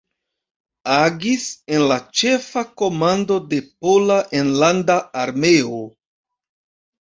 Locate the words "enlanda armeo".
4.41-5.85